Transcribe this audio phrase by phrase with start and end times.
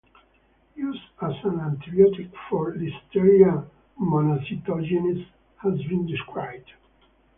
[0.75, 3.63] Use as an antibiotic for "Listeria
[4.01, 5.23] monocytogenes"
[5.61, 6.71] has been described.